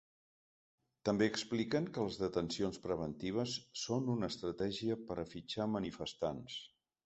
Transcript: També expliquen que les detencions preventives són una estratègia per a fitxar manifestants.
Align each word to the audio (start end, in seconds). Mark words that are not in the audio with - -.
També 1.09 1.27
expliquen 1.31 1.89
que 1.97 2.07
les 2.07 2.17
detencions 2.23 2.81
preventives 2.87 3.55
són 3.85 4.11
una 4.17 4.33
estratègia 4.37 4.99
per 5.11 5.23
a 5.27 5.31
fitxar 5.37 5.73
manifestants. 5.79 6.61